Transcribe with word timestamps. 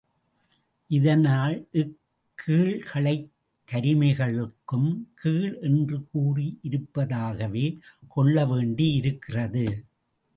இதனால் 0.87 1.67
இக் 1.71 1.97
கீழ்களைக் 2.47 3.27
கருமிகளுக்கும் 3.71 4.89
கீழ் 5.15 5.57
என்று 5.61 5.99
கூறியிருப்பதாகவே 6.13 7.79
கொள்ளவேண்டியிருக்கிறது. 8.15 9.65